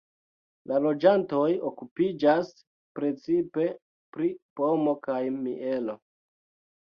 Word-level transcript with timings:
La 0.69 0.77
loĝantoj 0.83 1.49
okupiĝas 1.69 2.49
precipe 2.99 3.67
pri 4.17 4.31
pomo 4.61 4.95
kaj 5.09 5.19
mielo. 5.37 5.97